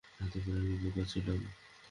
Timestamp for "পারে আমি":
0.39-0.75